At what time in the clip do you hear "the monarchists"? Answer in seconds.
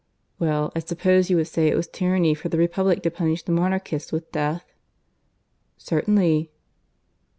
3.43-4.11